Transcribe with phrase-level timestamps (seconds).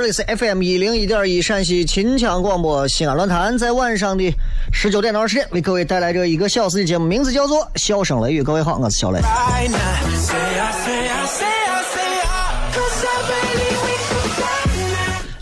[0.00, 4.34] 这里是 FM 一零一点一陕西秦腔广播西安论坛，在晚上的
[4.72, 8.40] 十九点到二十点，为各位带来这一个小时的节目，名字叫做《笑声雷雨》。
[8.42, 9.20] 各位好，我是小雷。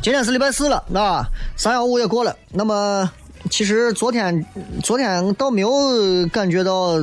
[0.03, 1.25] 今天是礼拜四了，那，
[1.57, 2.35] 三幺五也过了。
[2.51, 3.09] 那么，
[3.51, 4.45] 其实昨天
[4.83, 5.71] 昨天倒没有
[6.33, 6.99] 感觉到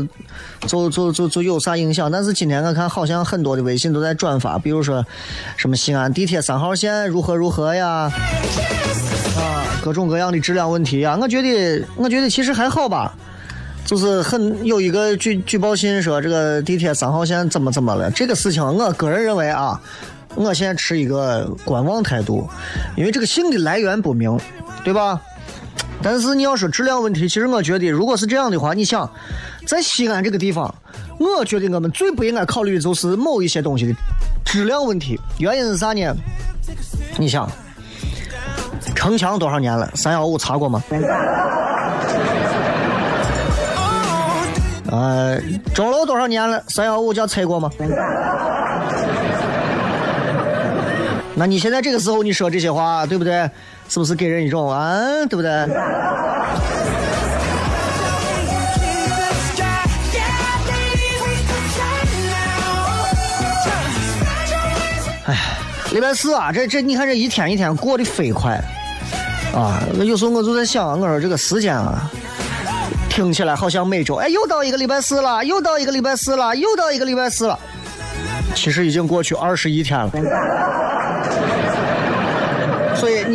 [0.67, 5.05] 就就就就有啥影响，但是今天我看好像很多的微信都在转发，比如说
[5.57, 8.11] 什么西安地铁三号线如何如何呀，
[9.37, 11.17] 啊，各种各样的质量问题呀。
[11.19, 13.15] 我觉得我觉得其实还好吧。
[13.85, 19.79] 就是很有一个举举报信说这个地铁三号线怎么怎么了，这个事情我个人认为啊，
[20.33, 22.49] 我现在持一个观望态度，
[22.97, 24.39] 因为这个信的来源不明，
[24.83, 25.21] 对吧？
[26.01, 29.09] 但是你要说质量问题，其实我觉得如果是这样的话，你想，
[29.65, 30.73] 在西安这个地方，
[31.19, 33.93] 我觉得我们最不应该考虑的就是某一些东西的
[34.45, 35.19] 质量问题。
[35.39, 36.15] 原因是啥呢？
[37.17, 37.49] 你想，
[38.95, 39.89] 城墙多少年了？
[39.95, 40.83] 三幺五查过吗？
[44.91, 45.41] 呃，
[45.73, 46.63] 钟楼多少年了？
[46.67, 47.69] 三幺五叫拆过吗？
[51.35, 53.49] 那你现在这个时候你说这些话，对不对？
[53.89, 54.97] 是不是给人一种啊，
[55.29, 55.51] 对不对？
[65.27, 65.35] 哎，
[65.91, 68.59] 礼拜四啊，这这你看这一天一天过得飞快
[69.53, 69.83] 啊！
[69.95, 72.09] 有时候我就在想，我说这个时间啊，
[73.09, 77.59] 听起来好像每周，哎，又到一个礼拜四了，又到一个礼拜四了，又到一个礼拜四了。
[78.53, 80.11] 其实已经过去二十一天了，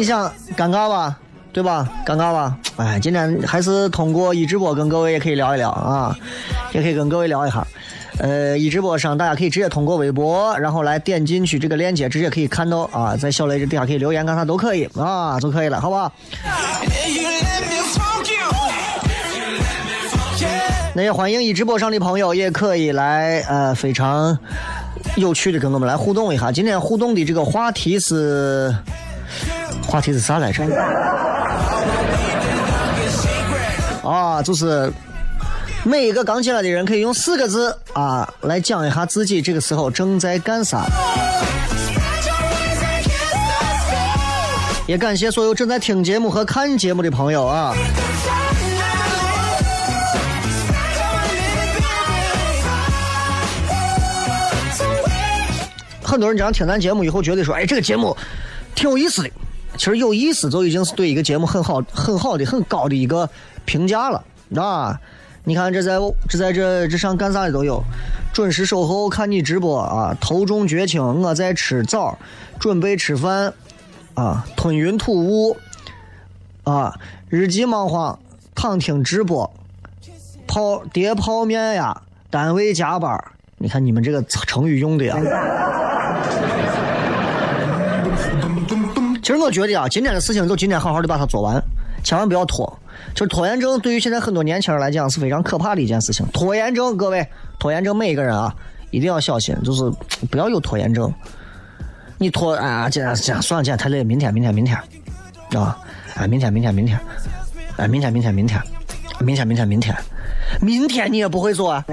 [0.00, 1.15] 你想尴尬吧，
[1.53, 1.87] 对吧？
[2.06, 2.56] 尴尬吧？
[2.78, 6.16] 哎，今天还是通过一直播跟各位也可以聊一聊啊，
[6.72, 7.66] 也可以跟各位聊一下。
[8.16, 16.10] 呃，一直播上大家可以直接通过微博，然后来点进去这个链接，直接可以看到啊，在小雷这底下可以留言干啥都可以啊，就可以了，好不好？
[20.94, 24.39] 那也欢迎一直播上的朋友也可以来呃非常
[25.16, 26.50] 有趣的跟我们来互动一下。
[26.50, 28.75] 今天互动的这个话题是
[29.86, 30.64] 话题是啥来着？
[34.02, 34.92] 啊，就是
[35.84, 40.84] 每一个刚进来的人可以用四个字啊来讲一下自己这个时候正在干啥。
[44.86, 47.74] 也感谢所有正在听节目和看节目的朋友啊。
[56.03, 58.16] 很多人这样听咱节目以后，觉得说，哎，这个节目
[58.74, 59.30] 挺有意思的。
[59.80, 63.27] 其实有意思就已经是对一个节目很好、很好的、很高的一个
[63.65, 64.22] 评价了
[64.54, 65.00] 啊！
[65.42, 65.98] 你看这在
[66.28, 67.82] 这在这这上干啥的都有，
[68.30, 72.18] 准时守候看你直播啊，头重脚轻我在吃枣，
[72.59, 73.54] 准备吃饭
[74.12, 75.56] 啊，吞云吐雾
[76.65, 76.94] 啊，
[77.30, 78.18] 日记忙慌
[78.54, 79.50] 躺听直播，
[80.47, 83.18] 泡叠泡面呀，单位加班
[83.56, 85.16] 你看你们这个成语用的呀。
[89.30, 91.62] 其实我觉得啊，今天的事情就今天好好的把它做完，
[92.03, 92.66] 千万不要拖。
[93.15, 96.27] 就是拖延症对于现在很多年轻人来讲是非常可怕的一件事情。
[96.32, 97.24] 拖延症，各位，
[97.56, 98.53] 拖延症每一个人啊
[98.91, 99.88] 一定要小心，就是
[100.32, 101.15] 不要有拖延症。
[102.18, 104.77] 你拖啊，今天今天算了，今天太累，明天明天明天，
[105.56, 105.78] 啊，
[106.16, 106.98] 哎，明天明天明天，
[107.76, 108.60] 哎，明天明天明天，
[109.21, 109.97] 明天明天明天，
[110.60, 111.84] 明天你也不会做啊。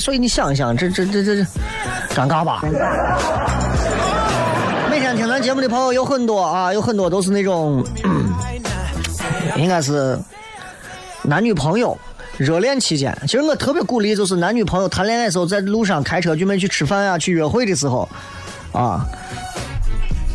[0.00, 1.42] 所以你想一想，这这这这这，
[2.14, 2.62] 尴尬吧？
[4.90, 7.84] 每天听咱节目的朋友有很多啊，有很多都是那种，
[9.56, 10.18] 应该是
[11.22, 11.96] 男女朋友
[12.38, 13.16] 热恋期间。
[13.22, 18.08] 其实我特别鼓励，就是男女朋友谈恋爱的时候，在路上开车准备去吃饭啊、去约会的时候，
[18.72, 19.04] 啊，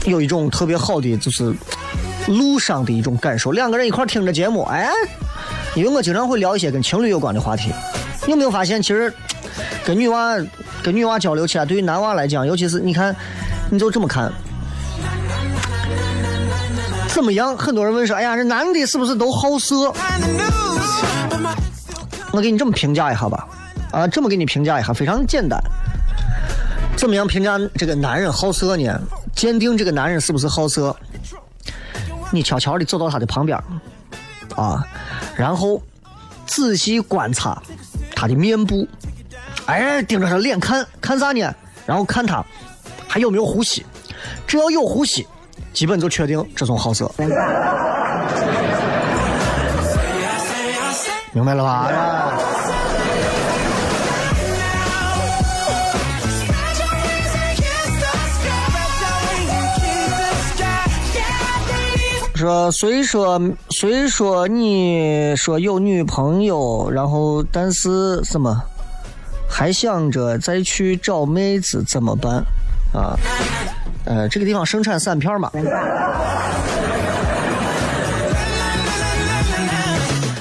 [0.05, 1.51] 有一种特别好的就是
[2.27, 3.51] 路上的一种感受。
[3.51, 4.89] 两个人一块听着节目，哎，
[5.73, 7.71] 因为我经常会聊一些跟情侣有关的话题。
[8.27, 9.13] 有没有发现，其实
[9.85, 10.35] 跟女娃
[10.81, 13.15] 跟女娃交流起来，对于男娃来讲，尤其是你看，
[13.69, 14.31] 你就这么看，
[17.09, 17.55] 怎么样？
[17.55, 19.93] 很多人问说，哎呀，这男的是不是都好色？
[22.31, 23.47] 我给你这么评价一下吧，
[23.91, 25.61] 啊，这么给你评价一下，非常简单。
[26.97, 28.99] 怎么样评价这个男人好色呢？
[29.35, 30.95] 鉴定这个男人是不是好色？
[32.31, 33.57] 你悄悄的走到他的旁边，
[34.55, 34.83] 啊，
[35.35, 35.81] 然后
[36.47, 37.61] 仔细观察
[38.15, 38.87] 他的面部，
[39.67, 41.53] 哎，盯着他脸看，看啥呢？
[41.85, 42.43] 然后看他
[43.07, 43.85] 还有没有呼吸，
[44.45, 45.27] 只要有呼吸，
[45.73, 47.11] 基本就确定这种好色。
[51.31, 51.91] 明白了吧？
[62.35, 68.61] 说虽说虽说你说有女朋友，然后但是什么
[69.57, 72.43] 还想着再去找妹子怎么办
[72.93, 73.15] 啊？
[74.03, 75.49] 呃，这个地方生产散片嘛。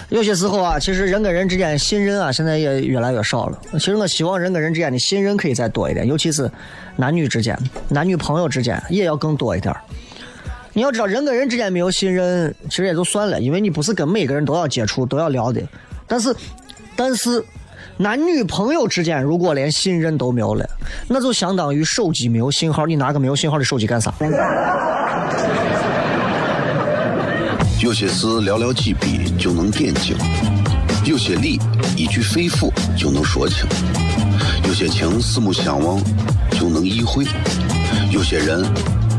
[0.08, 3.58] 有些时候啊，其实人跟人之间信任啊，现在也越来越少了。
[3.74, 6.50] 其实我希望人跟人之间的信任可以再多一点，尤其是
[6.96, 7.56] 男女之间、
[7.88, 9.72] 男女朋友之间也要更多一点。
[10.72, 15.62] 你要知道，人跟人之间没有信任，其实也就算了，因为你不是跟每个人都要接触、都要聊的。
[16.04, 16.34] 但是，
[16.96, 17.40] 但是，
[17.96, 20.68] 男女朋友之间如果连信任都没有了，
[21.06, 24.12] 那就相当于手机没有信号，你拿个没有信号的手机干啥？
[27.80, 30.16] 有些事寥寥几笔就能点睛，
[31.04, 31.60] 有些理
[31.96, 33.64] 一句肺腑就能说清，
[34.66, 36.02] 有些情四目相望
[36.50, 37.24] 就能意会，
[38.10, 38.64] 有些人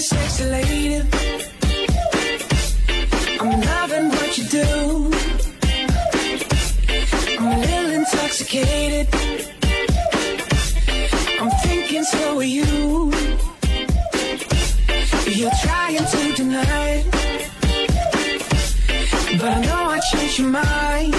[0.00, 1.02] Sexy lady.
[3.40, 5.10] I'm loving what you do.
[7.38, 9.08] I'm a little intoxicated.
[11.40, 13.12] I'm thinking so are you.
[15.26, 17.06] You're trying to deny it.
[19.38, 21.14] But I know I changed your mind.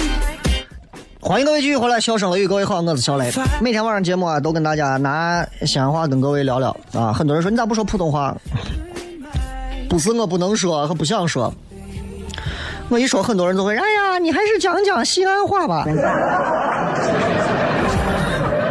[1.20, 3.32] 欢迎各位继续回来，笑声雷雨，各位好，我是小雷。
[3.60, 7.12] 每天晚上节目啊，都跟大家拿西安话跟各位聊聊啊。
[7.12, 8.36] 很多人说你咋不说普通话？
[9.88, 11.52] 不是我不能说和不想说，
[12.88, 15.86] 我一说很多人都会，哎呀，你还是讲讲西安话吧。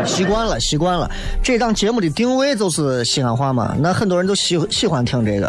[0.06, 1.10] 习惯了，习惯了。
[1.42, 5.48] 这档节目的定位就是西安话嘛，那很多人都喜喜欢听这个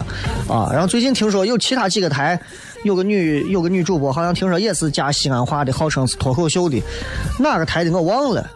[0.48, 0.70] 啊。
[0.72, 2.40] 然后最近听说有其他几个台，
[2.84, 6.82] 有个女有个女主播，好像听说也是加西安话的，号称是脱口秀的，
[7.38, 8.48] 哪个台的我忘了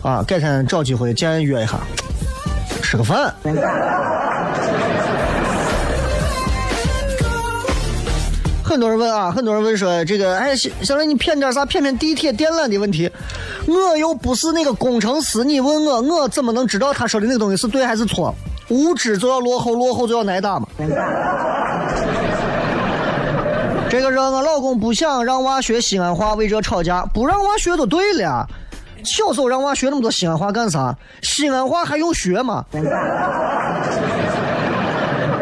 [0.00, 0.24] 啊。
[0.26, 1.78] 改天找机会见约一下，
[2.82, 3.32] 吃个饭。
[8.64, 11.64] 很多人问啊，很多人问说这个，哎，小小雷，你骗点啥？
[11.66, 13.10] 骗骗地铁电缆的问题。
[13.66, 18.34] 我又不是那个工程师，你问我，我怎么能知道他说的那个东西是对还是错？
[18.68, 20.66] 无知就要落后，落后就要挨打嘛。
[23.90, 28.48] 这个说我老公不想让娃学西安话，为这吵架，不让娃学就对了。
[29.04, 30.96] 小时候让娃学那么多西安话干啥？
[31.22, 32.64] 西安话还用学吗？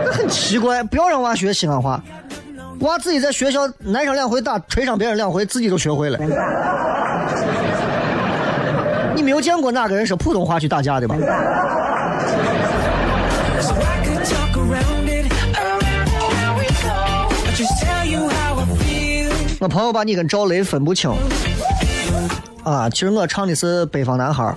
[0.05, 2.02] 那很奇怪，不要让娃学西安话。
[2.81, 6.19] 娃自己在学校挨上两回打，捶上别人两回，自己都学会了。
[9.14, 11.14] 你没有见过哪个人说普通话去打架的吧.
[19.61, 21.12] 我朋友把你跟赵雷分不清。
[22.70, 24.54] 啊，其实我唱的是北方男孩。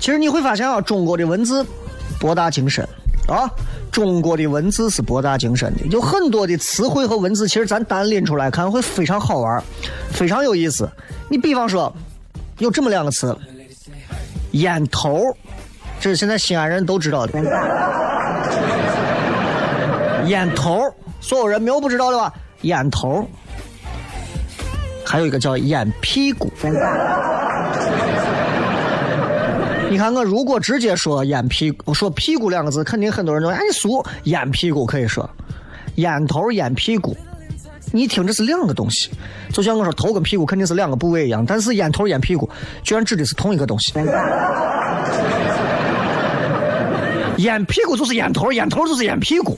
[0.00, 1.64] 其实你会发现啊，中国的文字
[2.18, 2.88] 博大精深。
[3.30, 3.48] 啊，
[3.92, 9.62] 中国的文字是博大精深的，有很多的词汇和文字，其实咱单拎出来看会非常好玩，
[10.10, 10.90] 非常有意思。
[11.28, 11.94] 你比方说，
[12.58, 13.36] 有这么两个词，
[14.50, 15.22] 烟头，
[16.00, 17.38] 这是现在西安人都知道的。
[20.26, 20.82] 烟头，
[21.20, 22.34] 所有人没有不知道的吧？
[22.62, 23.24] 烟头，
[25.04, 26.52] 还有一个叫烟屁股。
[29.90, 35.28] 你看我如果直接说烟屁股，说屁股两个字，肯定很多人都哎你俗，烟屁股可以说，
[35.96, 37.16] 烟头烟屁股，
[37.90, 39.10] 你听这是两个东西，
[39.52, 42.48] 就像我说头跟屁股肯定是两个部位一样，但是烟头烟屁股
[42.84, 43.92] 居然指的是同一个东西。
[47.38, 49.56] 烟屁股就是烟头，烟头就是烟屁股。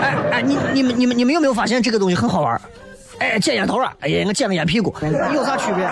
[0.00, 2.60] 哎哎，你你们你们你们有没有发现这个东西很好玩？
[3.18, 3.92] 哎，捡烟头啊！
[4.00, 4.94] 哎呀，我捡个烟屁股，
[5.34, 5.84] 有啥区别？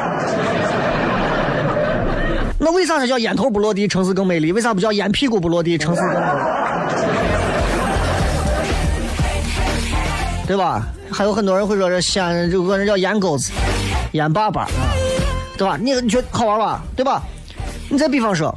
[2.60, 4.50] 那为啥它叫烟头不落地，城市更美丽？
[4.52, 6.22] 为啥不叫烟屁股不落地，城市更美丽？
[10.46, 10.88] 对吧？
[11.10, 13.52] 还有很多人会说这西安这个人叫烟钩子、
[14.12, 14.66] 烟粑粑，
[15.56, 15.76] 对吧？
[15.76, 16.82] 你你觉得好玩吧？
[16.96, 17.22] 对吧？
[17.88, 18.52] 你再比方说，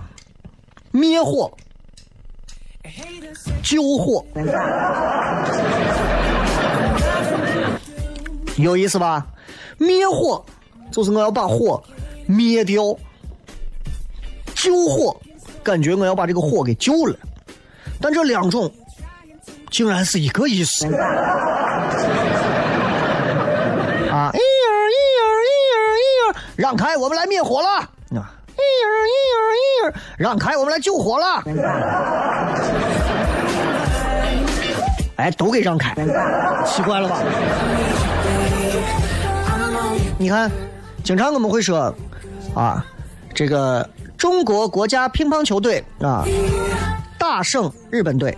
[0.91, 1.51] 灭火、
[3.61, 4.25] 救火，
[8.55, 9.27] 有意思吧？
[9.77, 10.43] 灭火
[10.91, 11.83] 就是我要把火
[12.25, 12.83] 灭掉。
[14.61, 15.19] 救火，
[15.63, 17.15] 感觉我要把这个火给救了，
[17.99, 18.71] 但这两种
[19.71, 20.85] 竟然是一个意思。
[20.85, 20.91] 啊，
[24.31, 27.69] 一儿一儿一儿一儿，让开，我们来灭火了。
[27.69, 27.89] 啊，
[28.53, 31.43] 一儿一儿一儿，让开，我们来救火了。
[35.15, 35.95] 哎，都给让开，
[36.67, 37.17] 奇怪了吧？
[40.19, 40.51] 你看，
[41.03, 41.91] 经常我们会说，
[42.53, 42.85] 啊，
[43.33, 43.89] 这个。
[44.21, 46.23] 中国国家乒乓球队啊，
[47.17, 48.37] 大胜日本队。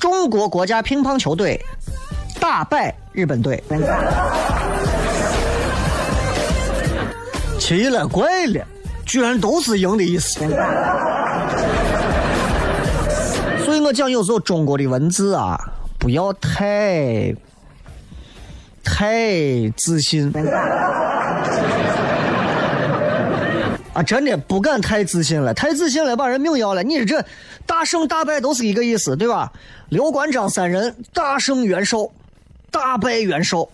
[0.00, 1.64] 中国国家乒乓球队
[2.40, 3.62] 大败日本队。
[7.60, 8.66] 奇了怪了，
[9.06, 10.40] 居然都是赢的意思。
[13.64, 15.56] 所以我讲，有时候中国的文字啊，
[16.00, 17.32] 不要太
[18.82, 20.32] 太自信。
[24.02, 26.82] 真的不敢太自信了，太自信了把人命要了。
[26.82, 27.24] 你这
[27.66, 29.52] 大胜大败都是一个意思，对吧？
[29.88, 32.08] 刘关张三人大胜袁绍，
[32.70, 33.68] 大败袁绍。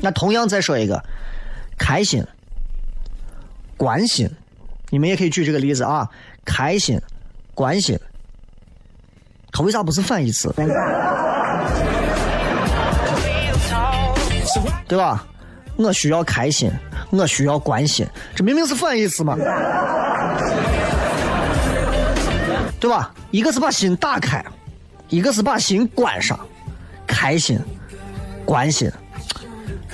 [0.00, 1.02] 那同样再说一个，
[1.76, 2.24] 开心、
[3.76, 4.30] 关心，
[4.90, 6.08] 你们也可以举这个例子啊。
[6.44, 6.98] 开心、
[7.54, 7.98] 关心，
[9.52, 10.48] 它为啥不是反义词？
[14.86, 15.24] 对吧？
[15.76, 16.70] 我需要开心，
[17.10, 19.36] 我需要关心，这明明是反义词嘛，
[22.80, 23.12] 对吧？
[23.30, 24.44] 一个是把心打开，
[25.08, 26.36] 一个是把心关上，
[27.06, 27.60] 开心、
[28.44, 28.90] 关心。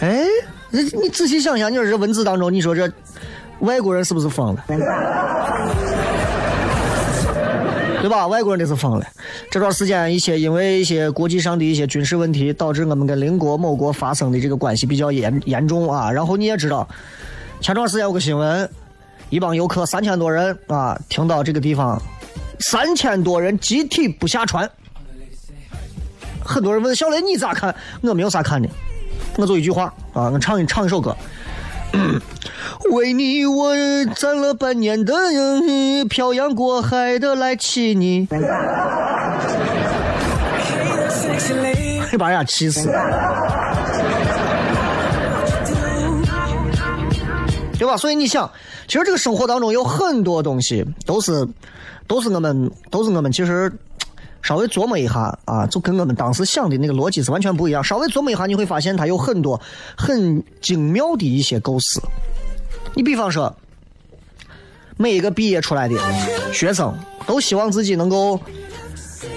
[0.00, 0.24] 哎，
[0.70, 2.90] 你你仔细想想，你说这文字当中，你说这
[3.58, 4.64] 外国人是不是疯了？
[8.04, 8.26] 对吧？
[8.26, 9.06] 外国人这是疯了。
[9.50, 16.12] 这段时间，一些因为一些国际上的一些军事问题，导致我们跟邻国某国发生的这个关系比较严严重啊。
[16.12, 16.86] 然后你也知道，
[17.62, 18.68] 前段时间有个新闻，
[19.30, 21.98] 一帮游客三千多人啊，停到这个地方，
[22.60, 24.70] 三千多人集体不下船。
[26.44, 27.74] 很多人问小雷你咋看？
[28.02, 28.68] 我没有啥看的，
[29.38, 31.16] 我就一句话啊，我唱一唱一首歌。
[32.90, 33.74] 为你我
[34.16, 38.26] 攒了半年的呃漂洋过海的来气你，
[42.10, 42.88] 会把人家气死。
[47.76, 47.96] 对吧？
[47.96, 48.50] 所以你想，
[48.86, 51.46] 其实这个生活当中有很多东西都是，
[52.06, 53.70] 都是我们，都是我们其实
[54.42, 57.82] 稍微琢磨一下啊，就跟我们当时想的那个逻辑是完全不一样。
[57.82, 59.60] 稍微琢磨一下，你会发现它有很多
[59.96, 62.00] 很精妙的一些构思。
[62.94, 63.54] 你比方说，
[64.96, 65.96] 每一个毕业出来的
[66.52, 66.96] 学生
[67.26, 68.40] 都希望自己能够。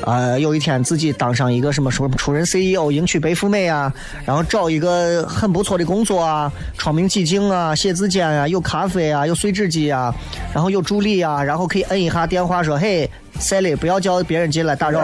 [0.01, 3.91] 呃，有一天自己当上一个什么什么出任 CEO，迎娶白富美啊，
[4.25, 10.13] 然后找一个很不错的工作啊，窗明几净啊，写字间啊，有咖啡啊，有碎纸机啊，
[10.53, 13.09] 然后有助理啊，然后可以摁一下电话说：“嘿
[13.39, 14.99] 塞雷不要叫别人进来打扰。”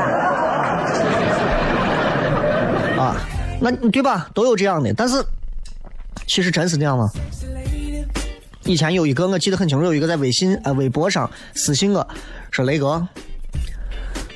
[3.00, 3.16] 啊，
[3.60, 4.30] 那对吧？
[4.34, 5.24] 都有这样的，但是
[6.28, 7.10] 其实真是这样吗？
[8.66, 12.08] 以前有一个我记得很清楚，有一个在微信呃微博上私信我，
[12.52, 13.06] 说雷哥。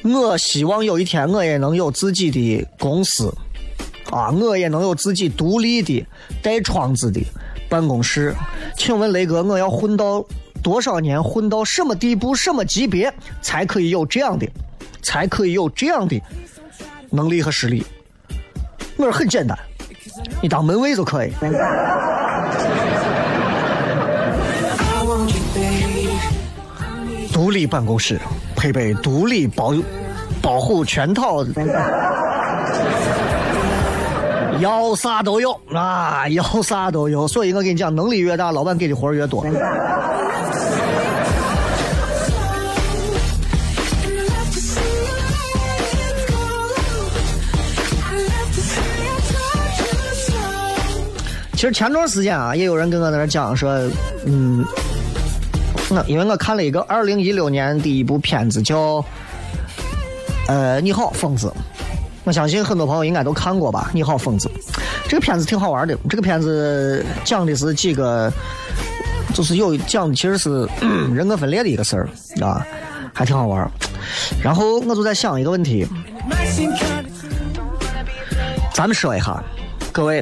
[0.03, 3.33] 我希望有一天我也能有自己的公司，
[4.11, 6.05] 啊，我也能有自己独立的
[6.41, 7.21] 带窗子的
[7.69, 8.33] 办公室。
[8.77, 10.25] 请问雷哥，我要混到
[10.61, 11.21] 多少年？
[11.21, 12.35] 混到什么地步？
[12.35, 14.47] 什么级别才可以有这样的？
[15.01, 16.21] 才可以有这样的
[17.09, 17.83] 能力和实力？
[18.97, 19.57] 我说很简单，
[20.41, 21.31] 你当门卫就可以。
[27.37, 28.19] 独立办公室，
[28.55, 29.71] 配备独立保
[30.41, 31.45] 保护全套，
[34.59, 37.27] 要啥都有啊，要啥都有。
[37.27, 39.45] 所以我跟你讲，能力越大，老板给的活越多。
[51.53, 53.71] 其实前段时间啊，也有人跟我在那讲说，
[54.25, 54.65] 嗯。
[55.89, 58.99] 那因为我看了一个二零一六年的一部片子，叫
[60.47, 61.47] 《呃你好疯子》，
[62.25, 63.87] 我相信很多朋友应该都看过吧？
[63.93, 64.49] 《你好疯子》
[65.07, 65.97] 这个片子挺好玩的。
[66.09, 68.29] 这个片子讲的是几个，
[69.33, 70.67] 就是有讲的其实是
[71.15, 72.09] 人格分裂的一个事儿
[72.41, 72.67] 啊，
[73.13, 73.71] 还挺好玩。
[74.43, 75.87] 然后我就在想一个问题，
[78.73, 79.41] 咱们说一下，
[79.93, 80.21] 各位，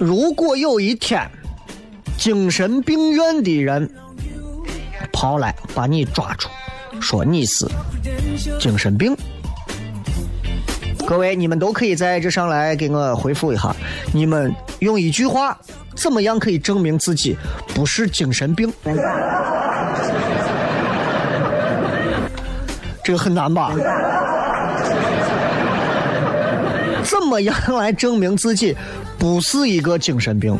[0.00, 1.30] 如果有一天
[2.18, 3.88] 精神病院的人。
[5.14, 6.48] 跑来把你抓住，
[7.00, 7.66] 说你是
[8.58, 9.16] 精神病。
[11.06, 13.74] 各位，你们都可以在这上来给我回复一下，
[14.12, 15.56] 你们用一句话
[15.94, 17.36] 怎么样可以证明自己
[17.74, 18.72] 不是精神病？
[23.04, 23.72] 这个很难吧？
[27.04, 28.76] 怎么样来证明自己
[29.18, 30.58] 不是一个精神病？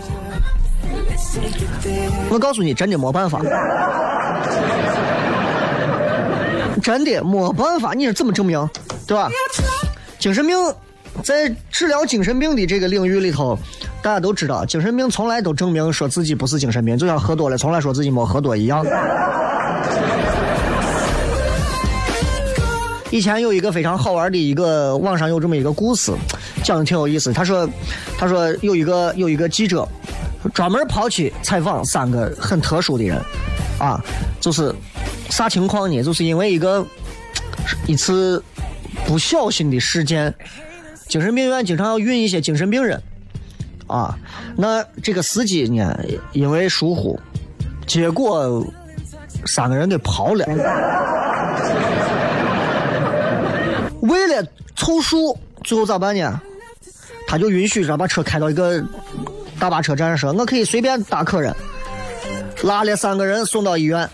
[2.28, 3.40] 我告诉你，真的没办法。
[6.84, 8.68] 真的没办法，你是怎么证明，
[9.06, 9.30] 对吧？
[10.18, 10.54] 精神病
[11.22, 13.58] 在治疗精神病的这个领域里头，
[14.02, 18.84] 大家都知道，精神病从来都证明说自己不是精神病，就像喝多了从来说自己没喝多一样。
[23.10, 26.12] 以前有一个非常好玩的一个网上有这么一个故事，
[26.62, 27.32] 讲的挺有意思。
[27.32, 27.66] 他说，
[28.18, 29.88] 他说有一个有一个记者
[30.52, 33.18] 专门跑去采访三个很特殊的人，
[33.78, 34.02] 啊，
[34.40, 34.74] 就是。
[35.30, 36.00] 啥情况呢？
[36.02, 36.86] 就是因为一个
[37.88, 38.40] 一次
[39.04, 40.32] 不小心的事件，
[41.08, 43.02] 精神病院经常要运一些精神病人，
[43.88, 44.16] 啊，
[44.54, 45.98] 那这个司机呢，
[46.32, 47.18] 因为疏忽，
[47.84, 48.64] 结果
[49.46, 50.44] 三个人给跑了。
[54.02, 56.40] 为了凑数，最后咋办呢？
[57.26, 58.80] 他就允许让把车开到一个
[59.58, 61.52] 大巴车站，说我可以随便搭客人，
[62.62, 64.08] 拉了三个人送到医院。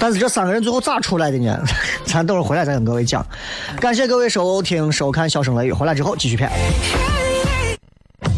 [0.00, 1.62] 但是这三个人最后咋出来的呢？
[2.06, 3.24] 咱等会儿回来再跟各位讲。
[3.78, 6.50] 感谢各位收听收看《笑声雷雨》，回来之后继续片。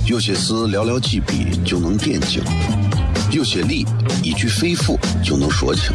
[0.06, 2.42] 有些事寥寥几笔就能点睛，
[3.30, 3.86] 有些理
[4.22, 5.94] 一句肺腑就能说清，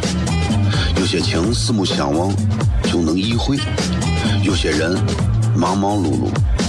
[0.96, 2.34] 有些情四目相望
[2.84, 3.58] 就能意会，
[4.42, 4.98] 有些人
[5.54, 6.30] 忙忙碌碌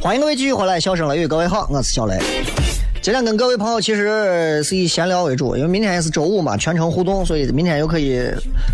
[0.00, 2.18] 欢迎各位继续回来，笑声雷雨，各位好，我是小雷。
[3.02, 8.22] 今天跟各位朋友其实是以闲聊为主，因为明天也是周五嘛，全程互动，所以明天又可以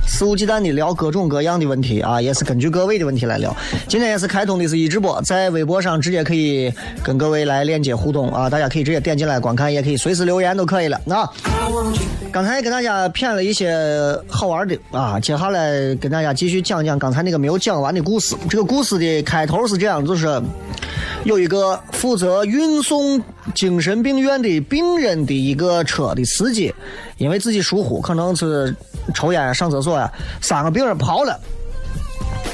[0.06, 3.56] 肆无忌惮的聊各种各样的问题啊，也是根据各位的问题来聊。
[3.88, 6.70] 今天也是开通的是一直播，在微博上直接可以
[7.02, 11.32] 跟各位来链接互动啊，大家可以直接点进来观看，也可以随时留言都可以了啊。
[12.30, 13.74] 刚才跟大家骗了一些
[14.28, 18.36] 好玩的啊，接下来跟大家继续讲讲刚才那个没有讲完的故事。
[18.50, 20.40] 这个故事的开头是这样，就是
[21.24, 23.20] 有一个负责运送
[23.54, 26.72] 精神病院的病人的一个车的司机，
[27.16, 28.74] 因为自己疏忽，可能是
[29.14, 30.10] 抽烟、上厕所呀，
[30.40, 31.38] 三个病人跑了。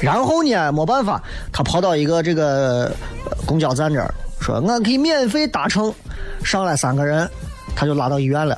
[0.01, 2.91] 然后呢，没办法，他跑到一个这个
[3.45, 5.93] 公交站这儿，说俺可以免费搭乘，
[6.43, 7.29] 上来三个人，
[7.75, 8.57] 他就拉到医院了。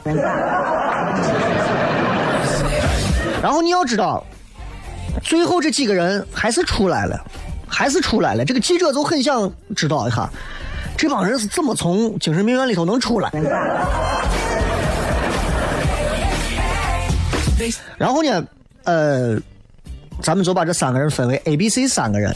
[3.42, 4.24] 然后你要知道，
[5.24, 7.20] 最后这几个人还是出来了，
[7.68, 8.46] 还是出来了。
[8.46, 10.30] 这个记者就很想知道一下，
[10.98, 13.32] 这帮人是怎么从精神病院里头能出来。
[17.98, 18.44] 然后呢，
[18.84, 19.36] 呃，
[20.22, 22.34] 咱们就把这三个人分为 A、B、C 三个人。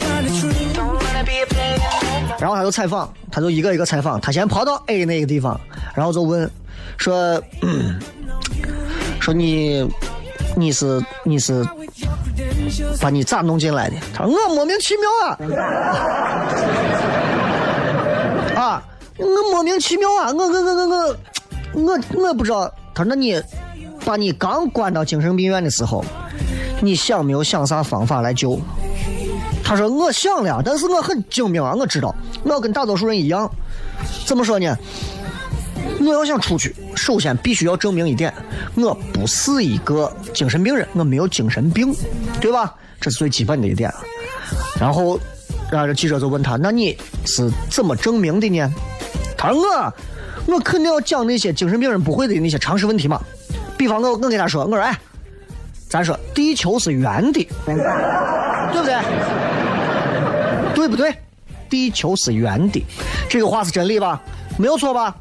[2.38, 4.20] 然后他就采访，他就一个一个采访。
[4.20, 5.60] 他先跑到 A 那个地方，
[5.94, 6.50] 然后就问
[6.96, 7.98] 说：“嗯、
[9.20, 9.88] 说你
[10.56, 11.66] 你是你是
[13.00, 15.38] 把你咋弄进来的？”他说：“我莫名其妙啊，
[18.56, 18.82] 啊，
[19.18, 21.18] 我莫名其妙啊，我我我我我
[21.74, 23.42] 我我不知道。”他说：“那你
[24.04, 26.04] 把你刚关到精神病院的时候，
[26.80, 28.60] 你想没有想啥方法来救？”
[29.64, 32.14] 他说：“我想了，但是我很精明啊，我知道，
[32.44, 33.50] 我跟大多数人一样。
[34.26, 34.76] 怎么说呢？
[36.04, 38.32] 我要想出去，首先必须要证明一点，
[38.74, 41.94] 我不是一个精神病人，我没有精神病，
[42.40, 42.74] 对吧？
[43.00, 43.92] 这是最基本的一点。
[44.78, 45.18] 然后，
[45.70, 48.72] 然后这记者就问他：那你是怎么证明的呢？
[49.36, 49.92] 他说：我，
[50.46, 53.20] 我肯定要讲那些精神病人不会的那些常识问题嘛。
[53.76, 54.96] 比方我，我跟他说，我说，哎，
[55.88, 57.74] 咱说地球是圆的，对
[58.80, 58.96] 不对？
[60.74, 61.14] 对不对？
[61.68, 62.84] 地球是圆的，
[63.28, 64.20] 这个话是真理吧？
[64.58, 65.14] 没有错吧？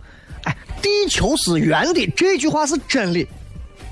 [0.81, 3.27] 地球是圆的这句话是真理，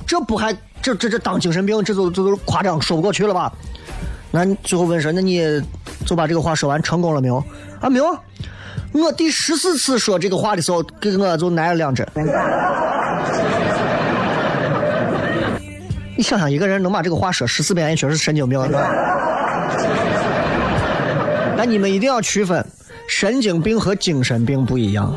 [0.07, 3.51] 这不还这这这当精神病，这都这都夸张说不过去了吧？
[4.31, 5.41] 那最后问说，那你
[6.05, 7.43] 就把这个话说完成功了没有？
[7.81, 8.17] 啊，没有。
[8.91, 12.07] 我第十四次说这个话的时候，给我就挨了两针。
[16.17, 18.59] 你想想，一个人能把这个话说十四遍，也确实是神经病。
[21.57, 22.65] 但你们一定要区分，
[23.07, 25.15] 神经病和精神病不一样。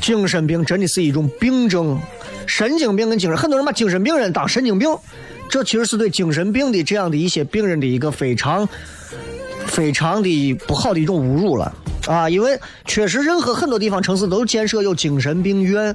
[0.00, 1.98] 精神病真的是一种病症，
[2.46, 4.88] 神经病跟精神，很多人把精神病人当神经病，
[5.48, 8.68] 这其实是对精神病的这样的一些病人的一个非常、
[9.66, 11.74] 非常的不好的一种侮辱了
[12.06, 12.28] 啊！
[12.28, 15.94] 因为确实，任何很多地方城市都建设有精神病院。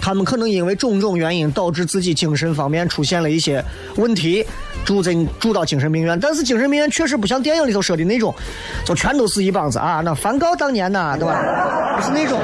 [0.00, 3.64] 他们可能因为种种原因导致自己精神方面出现了一些
[3.96, 4.46] 问题，
[4.88, 6.18] 住进住到精神病院。
[6.18, 8.34] 但是精神病院确实不像电影里头说的那种，
[8.86, 11.38] 就全都是一帮子啊，那梵高当年呐，对吧？
[11.98, 12.40] 不是那种。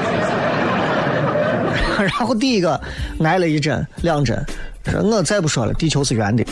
[1.97, 2.79] 然后第一个
[3.23, 4.39] 挨了一针两针，
[4.85, 6.45] 说我再不说了，地球是圆的。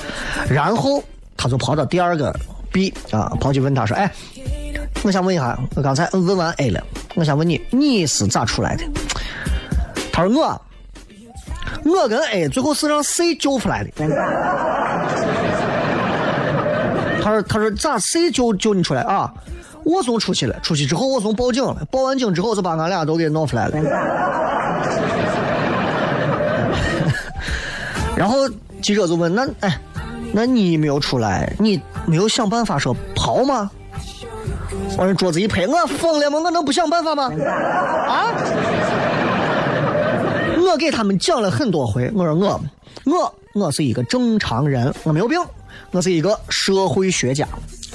[0.50, 1.04] 然后
[1.38, 2.36] 他就跑到第二个
[2.72, 4.12] B 啊，跑去问他说：“哎，
[5.04, 8.84] 我想问一下，我刚才问完 A 了，我想问你，你是咋出来的？”
[10.12, 10.60] 他说我。
[11.86, 13.90] 我跟 A 最后是让 C 救出来的。
[17.24, 19.34] 他说：“他说咋谁救救你出来啊？
[19.86, 23.78] 我送出去了，出去之后我送报警了，报完警之后就把俺俩都给弄出来了。
[28.16, 28.48] 然后
[28.82, 29.80] 记者就问：那哎，
[30.34, 33.72] 那你没有出来，你没有想办法说跑吗？
[34.98, 36.40] 往人桌子一拍，我疯了吗？
[36.40, 37.32] 我能不想办法吗？
[38.08, 38.28] 啊？”
[40.66, 42.60] 我给他们讲了很多回，我说我
[43.06, 45.40] 我我是一个正常人，我没有病，
[45.92, 47.48] 我是一个社会学家，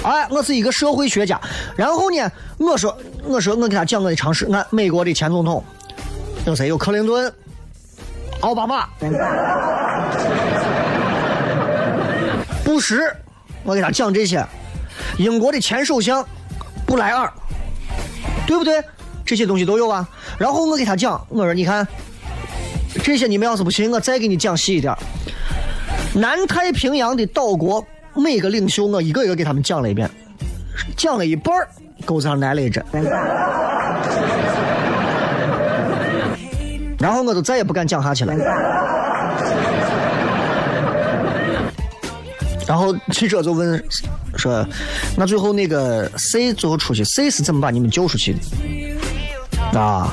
[0.03, 1.41] 哎，我是一个社会学家。
[1.77, 4.47] 然后呢，我说我说我给他讲我的常识。
[4.53, 5.63] 俺美国的前总统
[6.47, 6.69] 有谁？
[6.69, 7.33] 有克林顿、
[8.41, 8.89] 奥巴马、
[12.65, 12.99] 布什，
[13.65, 14.45] 我给他讲这些。
[15.17, 16.25] 英国的前首相
[16.87, 17.33] 布莱尔，
[18.47, 18.83] 对不对？
[19.25, 20.09] 这些东西都有啊。
[20.39, 21.87] 然后我给他讲，我说你看，
[23.03, 24.95] 这些你们要是不信，我再给你讲细一点。
[26.19, 30.11] 南太平洋的岛国每个领袖，我一个一个给他们讲了一遍，
[30.97, 31.69] 讲了一半儿，
[32.05, 32.85] 钩子上来了一针。
[36.99, 38.35] 然后我就再也不敢讲下去了。
[42.67, 43.81] 然后记者就问
[44.37, 44.67] 说
[45.17, 48.41] ：“那最后那个 C 最后出去，C 是怎么把你们救出去的？”
[49.79, 50.13] 啊，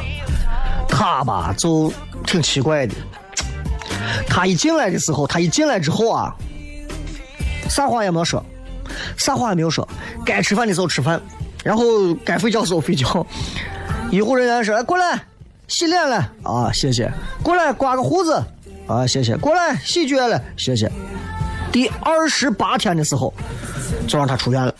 [0.88, 1.91] 他吧就
[2.28, 2.94] 挺奇怪的。
[4.28, 6.34] 他一进来的时候，他一进来之后啊，
[7.70, 8.44] 啥话也没说，
[9.18, 9.88] 啥话也没有说。
[10.26, 11.22] 该吃饭的时候吃饭，
[11.63, 13.26] 然后该睡觉的时候睡觉。
[14.12, 15.20] 医护人员说：“过来
[15.68, 17.12] 洗脸了啊，谢谢。
[17.41, 18.44] 过来刮个胡子
[18.88, 19.36] 啊，谢谢。
[19.38, 20.91] 过来洗脚了，谢谢。”
[21.72, 23.34] 第二十八天的时候，
[24.08, 24.74] 就让他出院了。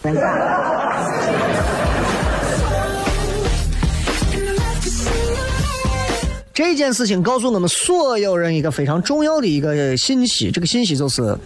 [6.56, 11.38] 这件事情告诉我们所有人一个非常重要的一个信息，这个信息就是，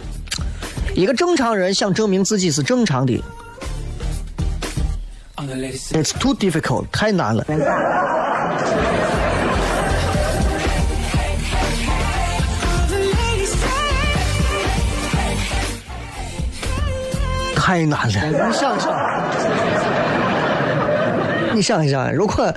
[0.94, 3.20] 一个正常人想证明自己是正常的
[5.90, 7.44] ，It's too difficult，太难了。
[17.56, 18.92] 太难了，你想想，
[21.52, 22.54] 你想一想，如果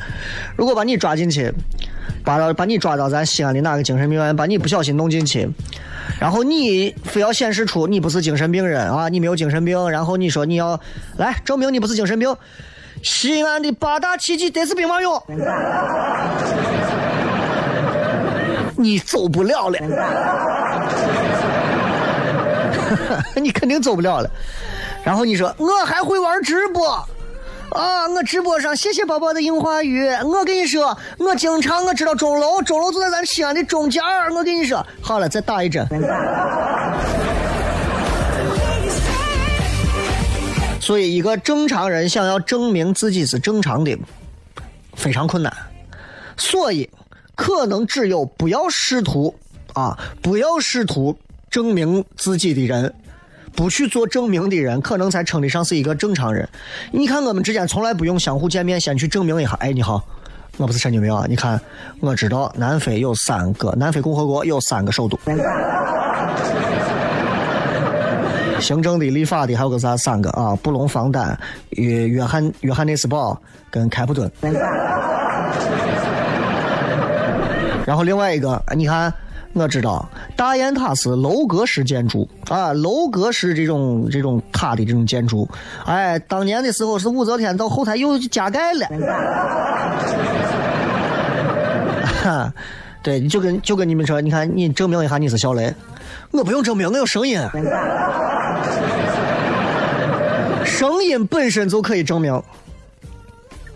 [0.56, 1.52] 如果把你抓进去，
[2.24, 5.50] 把到把你抓到咱西安的哪个精神病院，把你不小心弄进去，
[6.20, 10.80] 然后你非要显示出你不是精神病人啊，你没有精神病，然后你说你要
[11.18, 12.36] 来证明你不是精神病，
[13.02, 15.22] 西安的八大奇迹得是兵马俑，
[18.78, 19.78] 你走不了了，
[23.36, 24.30] 你肯定走不了了。
[25.04, 27.06] 然后你说我还会玩直播，
[27.69, 30.08] 啊，我直播上谢谢宝宝的樱花雨。
[30.23, 34.02] 我跟你说，我经常我知道钟楼，钟楼就在咱西安的中间。
[34.36, 35.88] 我跟你说，好了，再打一针。
[40.80, 43.97] 所以，一个正常人想要证明自己是正常的，
[44.93, 45.52] 非常困难。
[46.38, 46.89] 所以，
[47.36, 49.34] 可能只有不要试图
[49.73, 51.17] 啊，不要试图
[51.49, 52.93] 证明自己的人。
[53.56, 56.48] 不去做证明的人，可能才称得上是一个正常人。
[56.92, 59.54] 你看，我们之间从来不用相互见面，先去证明一下。
[59.60, 60.04] 哎，你好，
[60.58, 61.26] 我不是神经病啊！
[61.30, 61.60] 你看，
[62.00, 65.20] 我知道南非有三个，南非共和国有三个首都，
[68.60, 70.56] 行政的、立法的，还有个啥三个啊？
[70.63, 71.38] 布隆方丹、
[71.72, 73.39] 约约翰约翰内斯堡
[73.70, 74.32] 跟开普敦。
[77.86, 79.13] 然后另外一个，你看。
[79.54, 85.48] 我知道大雁塔是楼阁式建筑啊，楼阁式这种这种塔的这种建筑，
[85.86, 88.88] 哎，当年的时候是武则天到后台又加盖了。
[92.24, 92.52] 哈，
[93.04, 95.72] 对，就跟就跟你们说，你看你证明一下你是小雷，
[96.32, 97.39] 我不用证明，我有声音，
[100.66, 102.42] 声音本身就可以证明，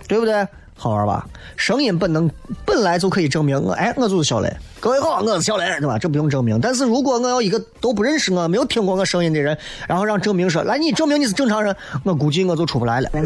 [0.07, 0.47] 对不对？
[0.77, 1.25] 好玩吧？
[1.55, 2.29] 声音本能
[2.63, 4.53] 本来就可以证明我，哎，我就是小雷。
[4.79, 5.97] 各位好，我是小雷，对吧？
[5.97, 6.59] 这不用证明。
[6.61, 13.09] 但是如果我要一个都不认识我、没有听过我声音的人，然后让证明说，来，你证明你是正常人，我估计我就出不来了。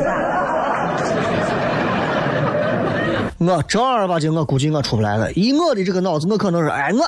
[3.38, 5.30] 我正儿八经，我估计我出不来了。
[5.34, 7.06] 以我的这个脑子，我可能是，哎，我，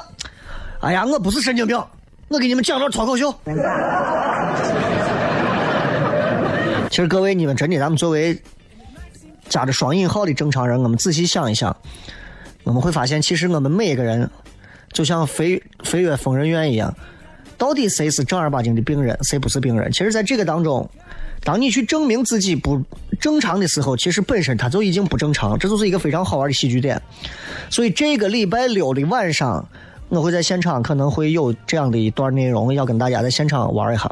[0.82, 1.82] 哎呀，我不是神经病，
[2.27, 3.34] 我给你们讲段脱口秀。
[6.89, 8.38] 其实各位，你们真的，咱们作为。
[9.49, 11.75] 加着双引号的正常人，我们仔细想一想，
[12.63, 14.29] 我们会发现，其实我们每一个人，
[14.91, 16.95] 就像飞飞跃疯人院一样，
[17.58, 19.91] 到底谁是正儿八经的病人，谁不是病人？
[19.91, 20.89] 其实，在这个当中，
[21.43, 22.82] 当你去证明自己不
[23.19, 27.01] 正常的时候，其实本身他就已经不正常，这就是一个非常好玩的喜剧点。
[27.69, 29.67] 所以，这个礼拜六的晚上。
[30.13, 34.08] 我会在现场，可能会有这样的一段内容要跟大家在现场玩一下。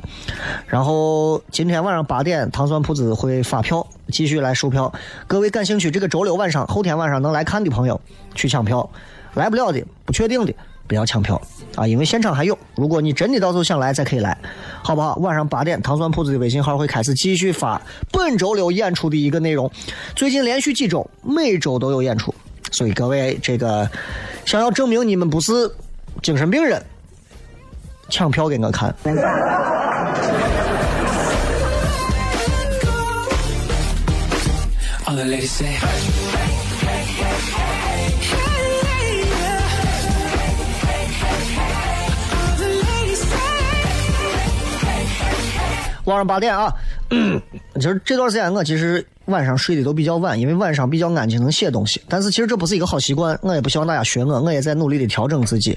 [0.65, 4.91] 然后今天晚上八点，糖蒜铺子会发票，继续来售票。
[5.27, 8.01] 各位感兴趣，这个周六晚上、后天晚上能来看的朋友
[8.33, 8.89] 去抢票，
[9.35, 10.51] 来不了的、不确定的
[10.87, 11.39] 不要抢票
[11.75, 12.57] 啊，因为现场还有。
[12.73, 14.35] 如果你真的到时候想来，再可以来，
[14.81, 15.15] 好不好？
[15.17, 17.79] 晚上八点，糖蒜铺子的微信号会开始继续发
[18.11, 19.69] 本周六演出的一个内容。
[20.15, 22.33] 最近连续几周，每周都有演出，
[22.71, 23.87] 所以各位这个
[24.45, 25.71] 想要证明你们不是。
[26.21, 26.81] 精神病人
[28.09, 28.93] 抢票给我看。
[46.05, 46.73] 晚上八点啊，
[47.09, 51.99] 其实这段时间我其实晚上睡得都比较晚，因为晚上比较安静，能写东西。
[52.07, 55.75] 但是其实这不是一个好习惯，我也不希望大家学我，我也在努力的调整自己。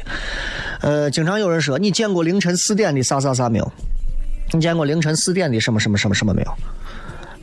[0.80, 3.72] 呃，经常有人说，你见过凌晨四点的啥啥啥没有？
[4.52, 6.54] 你见过凌晨四点的什么什么什么什么没有？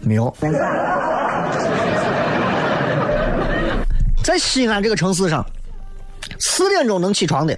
[0.02, 0.36] 没有。
[4.24, 5.45] 在西安这个城市上，
[6.39, 7.58] 四点钟能起床的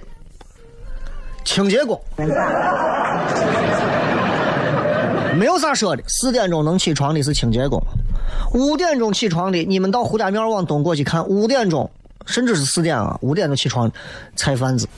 [1.44, 2.00] 清洁工。
[5.36, 7.78] 没有啥说的，四点钟能起床的是清洁工，
[8.52, 11.90] 五点钟起床的，你们到胡家庙往东过去看，五点钟
[12.26, 13.90] 甚至是四点啊，五点钟起床，
[14.36, 14.88] 菜贩子，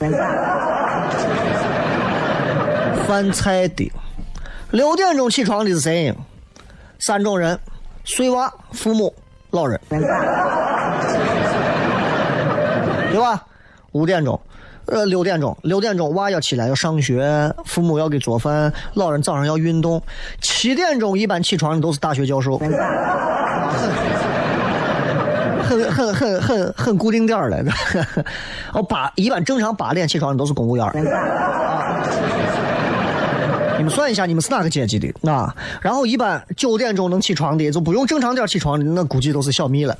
[3.07, 3.91] 贩菜的，
[4.71, 6.15] 六点钟起床的是谁？
[6.99, 7.59] 三种人：
[8.03, 9.13] 碎娃、父母、
[9.51, 9.99] 老人，对
[13.19, 13.45] 吧？
[13.91, 14.39] 五点钟。
[14.87, 20.01] 呃，六点钟，六点钟娃要起来要上学，父母要给做饭，老人早上要运动。
[20.41, 22.57] 七点钟一般起床的都是大学教授，
[25.61, 27.57] 很很很很很固定点儿了。
[28.73, 30.85] 哦，八一般正常八点起床的都是公务员。
[30.85, 30.93] 啊
[33.77, 35.53] 你们算一下，你们是哪个阶级的啊？
[35.81, 39.95] 然后一般九点钟能起床的，就不用正常点儿起床的，那估计都是小蜜了。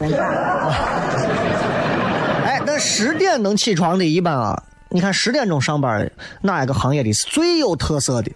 [2.43, 8.31] 哎，那十点能起床的，一般啊，你看十点钟上班的哪一个行业里是最有特色的？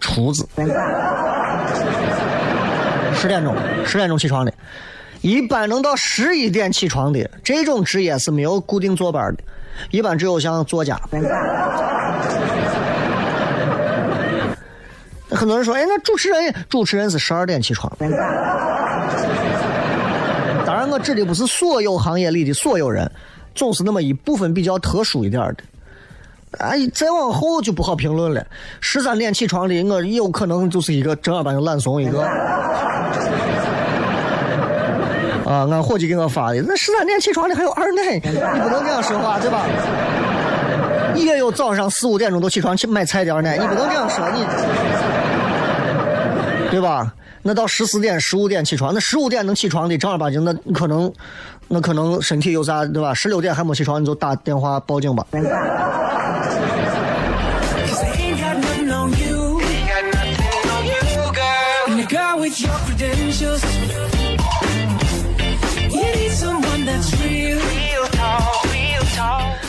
[0.00, 0.46] 厨子。
[3.14, 4.52] 十点钟，十点钟起床的，
[5.22, 9.42] 一般能到十一点起床的这种职业是没有固定坐班的，
[9.90, 11.00] 一般只有像作家。
[15.30, 17.90] 很多人说，哎，那主持人，主持人是十二点起床。
[20.66, 23.10] 当然，我指的不是所有行业里的所有人，
[23.56, 25.56] 总是那么一部分比较特殊一点的。
[26.58, 28.46] 哎，再往后就不好评论了。
[28.80, 32.22] 十三点起床的，我有可能就是一个正儿八经懒怂一个。
[35.44, 39.66] 啊，俺伙计给我发的，那十三点起床的还有二奶，你不能这样说话，对吧？
[41.14, 44.44] 也有早上四五点钟都起床去买菜点儿呢，你不能这样说，你，
[46.70, 47.14] 对吧？
[47.42, 51.12] 那到十四点、十五点起床，那十五点能起床的正儿八经，那可能，
[51.68, 53.12] 那可能身体有啥对吧？
[53.12, 55.26] 十六点还没起床你就打电话报警吧。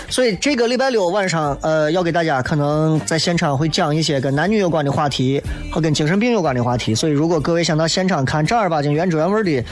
[0.10, 6.96] 所以这个礼拜六晚上呃要给大家可能在现场会讲一些跟男女有关的话题和跟精神病有关的话题。
[6.96, 9.64] 所以如果各位想到现场看正儿八经原汁原味的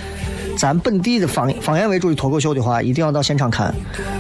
[0.58, 3.74] 咱本地的方方言为主的脱口秀的话，一定要到现场看，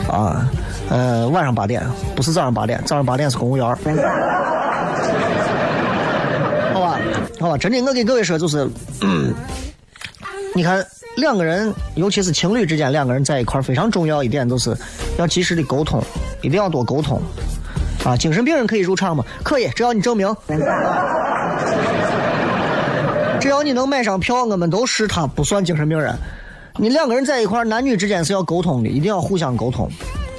[0.10, 0.48] 啊，
[0.90, 1.82] 呃，晚上八点，
[2.16, 3.66] 不是早上八点，早上八点是公务员。
[6.74, 7.00] 好吧，
[7.40, 8.70] 好吧，真的，我给各位说，就是，
[10.54, 10.86] 你看
[11.18, 14.76] 两个人，尤其是情侣之间，两个人在一块非常重要一点，就是
[15.18, 16.04] 要及时的沟通，
[16.42, 17.22] 一定要多沟通。
[18.04, 19.24] 啊，精神病人可以入场吗？
[19.42, 20.28] 可以，只要你证明，
[23.46, 26.18] 只要你能买上票，我们都视他不算精神病人。
[26.78, 29.88] 你两个人在一块，男女之间是要沟通的，一定要互相沟通。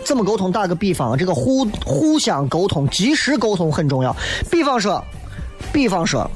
[0.04, 0.50] 怎么沟通？
[0.50, 4.12] 打个比方，这个互互相沟通、及时沟通很重要。
[4.50, 5.00] 比方说，
[5.72, 6.28] 比方说，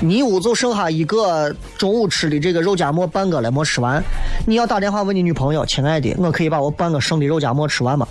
[0.00, 4.02] 你屋就剩下一个中午吃的这个肉夹馍半个了，没吃完，
[4.46, 8.08] 你要打电话问你女朋友：“亲爱的，我可以把我半个剩的肉夹馍吃完吗？”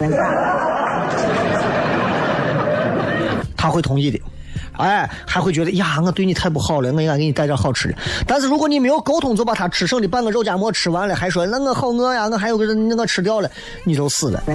[3.58, 4.22] 他会同意的。
[4.78, 7.96] 哎，还会觉得呀，我对你太不好了，我应该给你带点好吃的。
[8.26, 13.50] 但是如果你没有沟通，就把他吃剩的半个肉夹馍吃完了，还说那我好饿呀，我还有个人那个吃掉了，
[13.84, 14.44] 你就死了。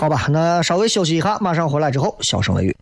[0.00, 2.73] 好吧，那稍微休息一下，马上回来之后，小声雷雨。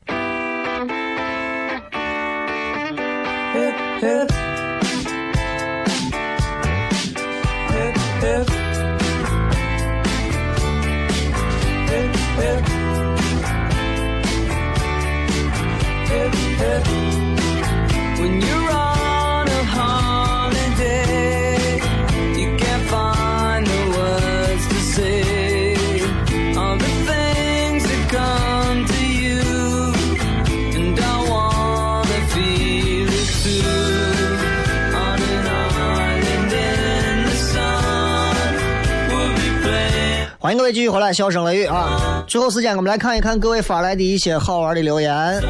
[41.13, 42.25] 各位继续回来，笑声雷雨啊！
[42.27, 45.43] 最后时间，我们来看一看各位发来的一些好玩的留言。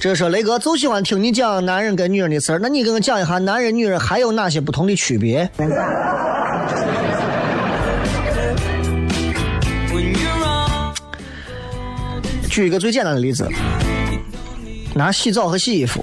[0.00, 5.48] 这说雷哥就喜欢听你讲男人跟女人的事儿，那你给我讲一下男人女人还有哪些不同的区别？
[12.48, 13.46] 举一个最简单的例子，
[14.94, 16.02] 拿洗澡和洗衣服。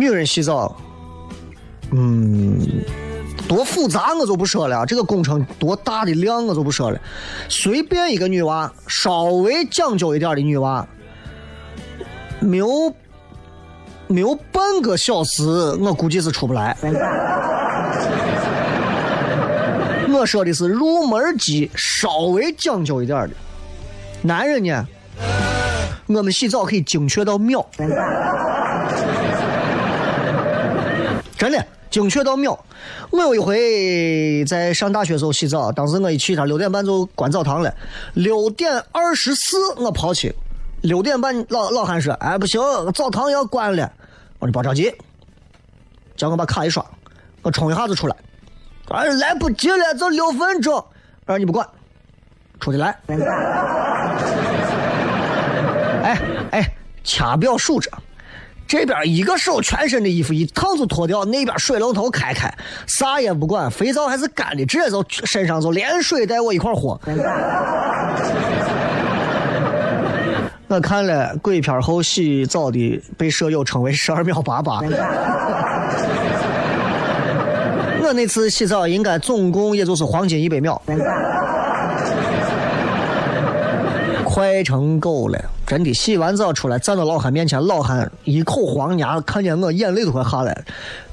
[0.00, 0.74] 女人洗澡，
[1.90, 2.58] 嗯，
[3.46, 6.98] 多复杂我就不说了，这个工程多大的量我就不说了。
[7.50, 10.88] 随便一个女娃，稍微讲究一点的女娃，
[12.40, 12.66] 没有
[14.06, 16.74] 没有半个小时，我估计是出不来。
[20.08, 23.30] 我说的是入门级，稍微讲究一点的。
[24.22, 24.86] 男人呢，
[26.06, 27.64] 我们洗澡可以精确到秒，
[31.38, 32.58] 真的精确到秒。
[33.10, 37.74] 我有一回在上大学时候洗澡，当时我一去，他六点半就关澡堂了，
[38.14, 40.34] 六点二十四我跑去，
[40.82, 42.60] 六点半老老汉说：“哎，不行，
[42.94, 43.92] 澡堂要关了。”
[44.38, 44.94] 我说：“别着急，
[46.16, 46.84] 叫我把卡一刷，
[47.42, 48.16] 我冲一下子出来。”
[48.90, 50.74] 哎，来不及了，就六分钟。
[50.74, 51.68] 我说你不管，
[52.58, 52.98] 出去来。
[56.02, 56.18] 哎
[56.50, 56.72] 哎，
[57.04, 57.88] 掐表数着，
[58.70, 62.48] 这边一个手全身的衣服一趟就脱掉，那边水龙头开开，
[62.86, 66.96] 啥也不管，肥皂还是干的，直接就身上就连水带我一块和。
[70.68, 74.80] 我看了鬼片后洗澡的，被舍友称为十二秒八八。
[78.04, 80.80] 我那次洗澡应该总共也就是黄金一百秒，
[84.24, 85.94] 快成狗了，真的！
[85.94, 90.62] 洗完澡出来站到老汉面前，老汉一口黄牙，看见我眼泪都快下来了，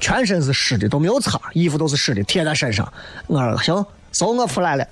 [0.00, 2.92] 全身是湿的，都没有擦，衣服都是湿的，贴在身上。
[3.28, 4.84] 我说行，走，我出来了。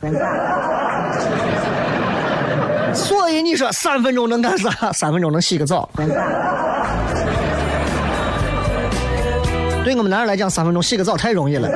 [2.94, 4.70] 所以你说三分钟能干啥？
[4.92, 5.90] 三分钟能洗个澡。
[9.84, 11.68] 对我们男人来讲，三分钟洗个澡太容易了。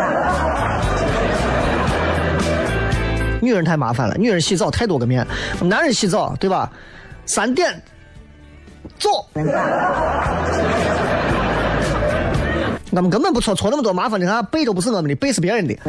[3.42, 5.26] 女人太麻烦了，女人洗澡太多个面。
[5.60, 6.70] 男人洗澡，对吧？
[7.30, 7.80] 三点，
[8.98, 9.08] 走。
[12.90, 15.76] 我们根本不搓搓那么多麻烦的，看背都不是我们的，背是别人的。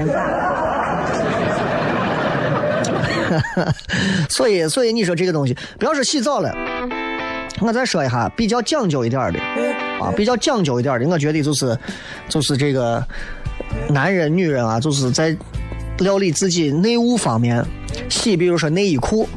[4.30, 6.54] 所以，所以你说这个东西，不要说洗澡了。
[7.60, 9.40] 我再说一下比较讲究一点的
[10.00, 11.76] 啊，比较讲究一点的，我觉得就是，
[12.30, 13.04] 就是这个
[13.90, 15.36] 男人、女人啊，就是在
[15.98, 17.66] 料理自己内务方面，
[18.10, 19.28] 洗，比如说内衣裤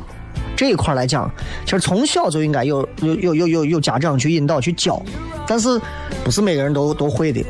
[0.56, 1.30] 这一块来讲，
[1.64, 5.02] 其实从小就应该有有有有有有家长去引导去教，
[5.46, 5.80] 但是
[6.24, 7.44] 不是每个人都都会的，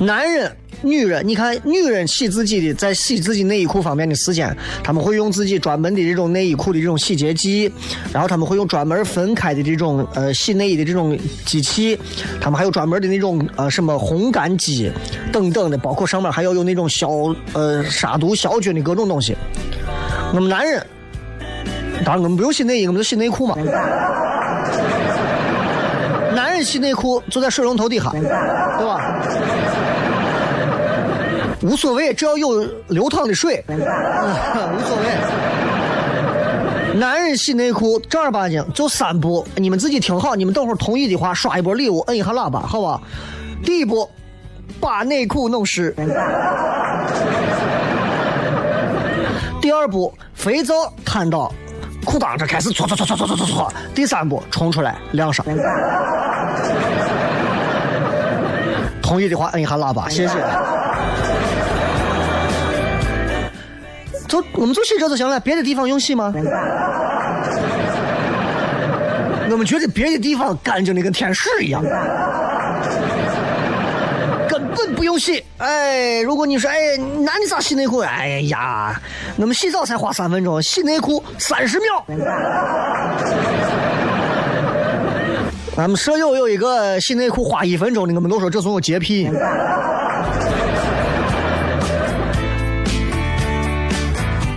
[0.00, 0.50] 男人。
[0.82, 7.70] 女人，你看，女人洗自己的，在洗自己内衣裤方面的时间，他们会用自己专门的这种内衣裤的这种洗洁剂，
[8.10, 11.98] 然后他们会用专门分开的这种呃洗内衣的这种机器，
[12.40, 14.90] 他们还有专门的那种呃什么烘干机
[15.30, 17.10] 等等的，包括上面还要有那种消
[17.52, 19.36] 呃杀毒消菌的各种东西。
[20.32, 20.82] 我们男人，
[22.04, 23.56] 当然我们不用洗内衣，我们就洗内裤嘛。
[26.34, 29.00] 男人洗内裤就在水龙头底下，对吧？
[31.62, 35.04] 无所谓，只要有流淌的水，无所谓。
[36.98, 40.34] 男人洗内裤正儿八经就三步，你们自己听好。
[40.34, 43.00] 你们等会儿同意的话，刷一波礼物，摁一下喇叭，好吧？
[43.64, 44.08] 第一步，
[44.80, 45.94] 把内裤弄湿。
[49.60, 50.74] 第二步，肥皂
[51.04, 51.52] 摊到
[52.04, 53.72] 裤裆这开始搓搓搓搓搓搓搓搓。
[53.94, 55.44] 第三步，冲出来晾上。
[59.02, 60.34] 同意的话，摁一下喇叭，谢谢。
[64.28, 66.32] 就我们就洗这就行了，别的地方用洗吗？
[69.50, 71.90] 我们觉得别的地方干净的跟天使一样，根
[74.84, 75.44] 本不用洗。
[75.58, 77.98] 哎，如果你说，哎，那你咋洗内裤？
[77.98, 79.00] 哎呀，
[79.36, 82.04] 我们洗澡才花三分钟，洗内裤三十秒。
[85.76, 89.30] 咱们舍友有一个洗内裤花一分钟的，我们都说这算有洁癖。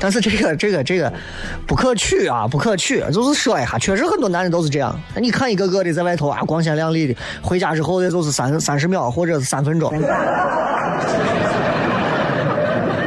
[0.04, 1.10] 但是这个这个这个
[1.66, 3.02] 不可取啊，不可取。
[3.14, 4.94] 就是说一下，确实很多男人都是这样。
[5.16, 9.90] 你看一个个的在外头啊，光鲜亮丽的，回家之后的就是三三十秒或者是三分钟。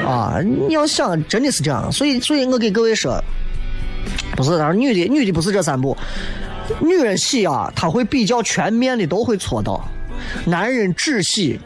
[0.06, 3.22] 啊，你要想真的是这样，所以所以我给各位说，
[4.34, 5.94] 不是，他说女的女的不是这三步，
[6.80, 9.86] 女人洗啊，她会比较全面的都会搓到，
[10.46, 11.60] 男人只洗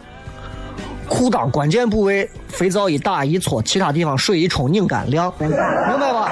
[1.10, 6.30] 裤裆关键部位肥皂一打一搓，其他地方水一冲拧干晾，明白吧？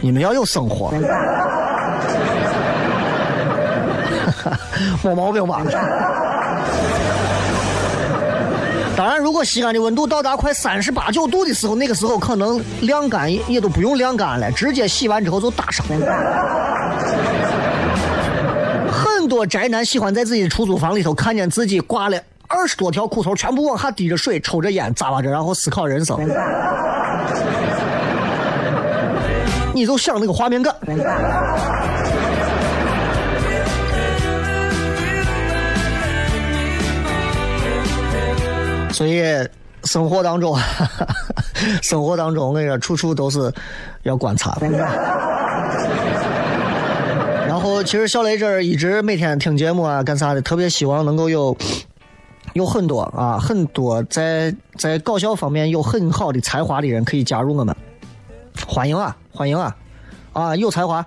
[0.00, 0.92] 你们要有生活，
[5.04, 5.62] 没毛病吧？
[8.96, 15.86] 当然，如果西安的温度到达快三十八九度的时候，那个时候可能晾干也都不用晾干了，直接洗完之后就打上。
[19.30, 26.18] 多宅男喜欢在自己的出租房里头看见自己挂了二十多条裤头，全部往下滴着水，抽着烟，咂巴着，然后思考人生。
[29.72, 30.74] 你就想那个画面感。
[38.92, 39.22] 所以
[39.84, 40.58] 生活当中，
[41.80, 43.50] 生活当中，我跟你说，处处都是
[44.02, 45.39] 要观察的。
[47.60, 51.56] 后，其实小雷这儿一直每天听节目啊，干啥的，特别希望能够有
[52.54, 57.76] 有很多啊，很多在在搞笑方面有很好的才华的人可以加入我们，
[58.66, 59.76] 欢迎啊，欢迎啊，
[60.32, 61.04] 啊，有才华，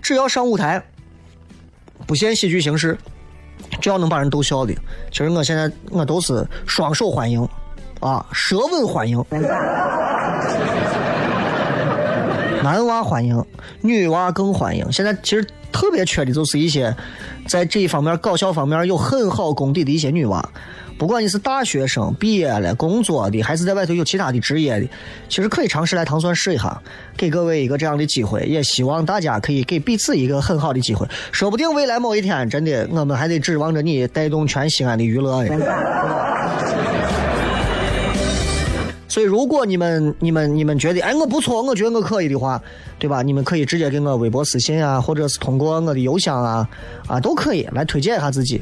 [0.00, 0.82] 只要上舞台，
[2.06, 2.96] 不限喜剧形式。
[3.80, 4.74] 只要能把人逗笑的，
[5.10, 7.46] 其实我现在我都是双手欢迎，
[8.00, 9.22] 啊，舌吻欢迎，
[12.62, 13.44] 男娃欢迎，
[13.80, 14.90] 女娃更欢迎。
[14.92, 16.94] 现在其实特别缺的就是一些
[17.48, 20.48] 在这一方面搞笑方面有很好功底的一些女娃。
[20.96, 24.86] 不管你是大学生毕业了工作的，还是在外头有其他的职业的，
[25.28, 26.80] 其实可以尝试来糖蒜试一下，
[27.16, 28.44] 给各位一个这样的机会。
[28.44, 35.52] 也希望大家可以给彼此一个很好的机会，说不定未来某一天，真的我们还得指望着你带动全西安的娱乐呀。
[39.14, 42.60] 所以，如果你们、你们、你们觉得，哎，我不错，我觉得我可以的话，
[42.98, 43.22] 对吧？
[43.22, 46.68] 你们可以直接给我微博私信啊，或者是通过我的邮箱啊，
[47.06, 48.60] 啊，都可以来推荐一下自己。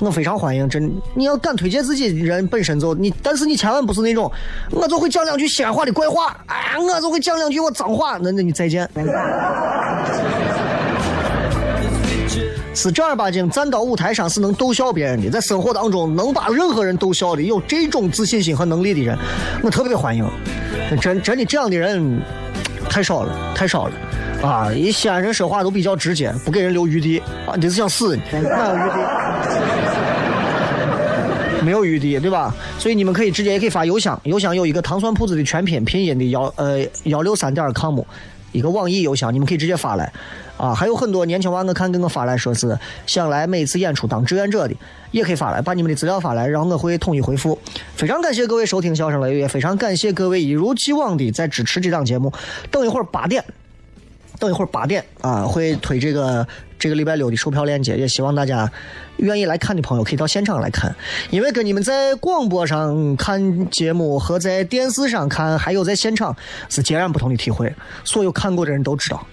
[0.00, 4.32] 我非常欢迎，真你要敢推荐自己人本身就你，但是你千万不是那种，
[4.70, 8.88] 我就会讲两句西安话的怪话，哎，我就会讲两句我脏话，那那你再见。
[12.74, 19.18] 是正儿八经站到舞台上是能逗笑别人的，在生活当中能把任何人逗笑的，有这种自信心和能力的人，
[19.62, 20.24] 我特别欢迎。
[21.00, 22.20] 真真的这样的人
[22.88, 23.92] 太少了，太少了。
[24.42, 27.54] 啊，一西安人说话都比较直接，不给人留余地啊！
[27.56, 28.16] 你是想死？
[28.32, 28.98] 哪有余地？
[31.62, 32.54] 没有余地，对吧？
[32.78, 38.00] 所以你们可以直接也可以发邮箱，邮箱有一个糖蒜铺子的全拼拼音的幺呃幺六三点 com，
[38.52, 40.12] 一个网易邮箱，你们可以直接发来。
[40.56, 44.74] 啊，还有很多年轻娃，我看给我发来说是想来每次演出当志愿者的，
[45.10, 47.58] 也可以发来，把你们的资料发来，然后我会统一回复。
[47.94, 52.30] 非常感谢各位收听《笑声雷雨》，也非常感谢各位一如既往的在支持这档节目。
[52.70, 53.42] 等一会儿八点。
[54.40, 56.44] 等一会儿八点啊，会推这个
[56.78, 58.68] 这个礼拜六的售票链接，也希望大家
[59.18, 60.92] 愿意来看的朋友可以到现场来看，
[61.30, 66.34] 因为跟你们在广播上看节目和在电视上看，还有在现场
[66.68, 67.72] 是截然不同的体会。
[68.02, 69.24] 所有看过的人都知道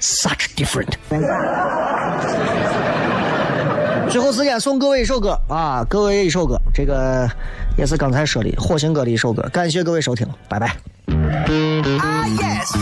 [0.00, 0.88] ，such different。
[4.10, 7.28] 最后时间送各位一首歌啊，各位一首歌，这个
[7.78, 10.91] 也是刚才说的火星哥的一首歌，感谢各位收听，拜拜。
[11.08, 12.72] Ah, yes.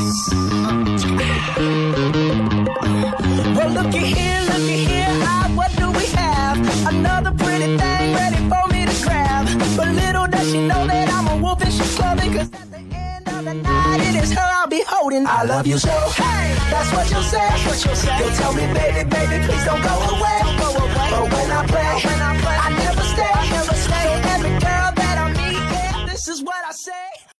[3.56, 5.06] well, looky here, looky here.
[5.24, 6.58] Ah, what do we have?
[6.86, 9.46] Another pretty thing ready for me to grab.
[9.76, 12.34] But little does she know that I'm a wolf and she's clubbing.
[12.34, 15.26] Cause at the end of the night, it is her I'll be holding.
[15.26, 15.88] I love you so.
[15.88, 17.38] Hey, that's what you'll say.
[17.38, 18.18] That's what you'll say.
[18.18, 20.38] You'll tell me, baby, baby, please don't go away.
[20.44, 21.08] Don't go away.
[21.10, 23.30] But when I play, when I play, I never stay.
[23.32, 24.04] I never stay.
[24.04, 27.19] So every girl that I meet, this is what I say.